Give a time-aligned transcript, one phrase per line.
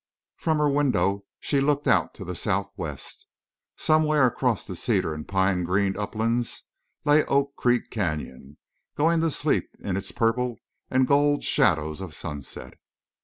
[0.37, 3.27] From her window she looked out to the southwest.
[3.75, 6.63] Somewhere across the cedar and pine greened uplands
[7.05, 8.57] lay Oak Creek Canyon,
[8.97, 10.55] going to sleep in its purple
[10.89, 12.79] and gold shadows of sunset.